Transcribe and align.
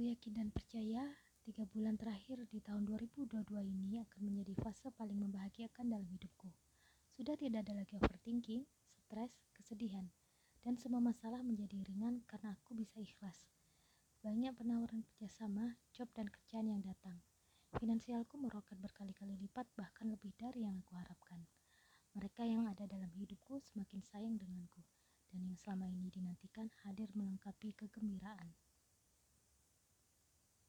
Aku 0.00 0.08
yakin 0.08 0.32
dan 0.32 0.48
percaya 0.48 1.04
tiga 1.44 1.68
bulan 1.68 1.92
terakhir 2.00 2.40
di 2.48 2.56
tahun 2.64 2.88
2022 2.88 3.36
ini 3.68 4.00
akan 4.00 4.32
menjadi 4.32 4.56
fase 4.56 4.88
paling 4.96 5.20
membahagiakan 5.20 5.92
dalam 5.92 6.08
hidupku. 6.08 6.48
Sudah 7.12 7.36
tidak 7.36 7.68
ada 7.68 7.84
lagi 7.84 8.00
overthinking, 8.00 8.64
stres, 8.96 9.28
kesedihan, 9.52 10.08
dan 10.64 10.80
semua 10.80 11.04
masalah 11.04 11.44
menjadi 11.44 11.84
ringan 11.84 12.24
karena 12.24 12.56
aku 12.56 12.72
bisa 12.72 12.96
ikhlas. 12.96 13.44
Banyak 14.24 14.56
penawaran 14.56 15.04
kerjasama, 15.04 15.76
job, 15.92 16.08
dan 16.16 16.32
kerjaan 16.32 16.72
yang 16.72 16.80
datang. 16.80 17.20
Finansialku 17.76 18.40
meroket 18.40 18.80
berkali-kali 18.80 19.36
lipat 19.36 19.68
bahkan 19.76 20.08
lebih 20.08 20.32
dari 20.40 20.64
yang 20.64 20.80
aku 20.80 20.96
harapkan. 20.96 21.44
Mereka 22.16 22.48
yang 22.48 22.64
ada 22.64 22.88
dalam 22.88 23.12
hidupku 23.20 23.60
semakin 23.60 24.00
sayang 24.00 24.40
denganku, 24.40 24.80
dan 25.28 25.44
yang 25.44 25.60
selama 25.60 25.92
ini 25.92 26.08
dinantikan 26.08 26.72
hadir 26.88 27.12
melengkapi 27.12 27.76
kegembiraan. 27.76 28.56